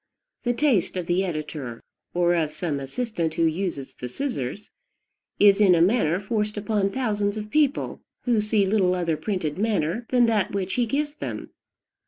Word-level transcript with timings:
The 0.45 0.53
taste 0.53 0.97
of 0.97 1.05
the 1.05 1.23
editor, 1.23 1.79
or 2.15 2.33
of 2.33 2.49
some 2.49 2.79
assistant 2.79 3.35
who 3.35 3.43
uses 3.43 3.93
the 3.93 4.09
scissors, 4.09 4.71
is 5.39 5.61
in 5.61 5.75
a 5.75 5.79
manner 5.81 6.19
forced 6.19 6.57
upon 6.57 6.89
thousands 6.89 7.37
of 7.37 7.51
people, 7.51 8.01
who 8.23 8.41
see 8.41 8.65
little 8.65 8.95
other 8.95 9.15
printed 9.15 9.59
matter 9.59 10.07
than 10.09 10.25
that 10.25 10.53
which 10.53 10.73
he 10.73 10.87
gives 10.87 11.13
them. 11.13 11.51